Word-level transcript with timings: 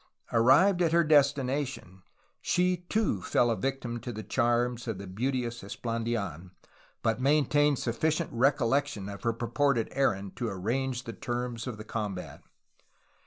Arrived 0.33 0.81
at 0.81 0.93
her 0.93 1.03
destination 1.03 2.01
she 2.41 2.77
too 2.89 3.21
fell 3.21 3.51
a 3.51 3.55
victim 3.55 3.99
to 3.99 4.11
the 4.11 4.23
charms 4.23 4.87
of 4.87 4.97
the 4.97 5.05
beauteous 5.05 5.63
Esplandidn, 5.63 6.49
but 7.03 7.21
maintained 7.21 7.77
suf 7.77 7.99
ficient 7.99 8.29
recollection 8.31 9.07
of 9.07 9.21
her 9.21 9.31
purported 9.31 9.89
errand 9.91 10.35
to 10.35 10.47
arrange 10.49 11.03
the 11.03 11.13
terms 11.13 11.67
of 11.67 11.77
the 11.77 11.83
combat. 11.83 12.41